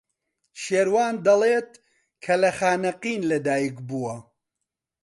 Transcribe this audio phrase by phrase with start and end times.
[0.63, 1.71] شێروان دەڵێت
[2.23, 4.15] کە لە خانەقین لەدایک بووە.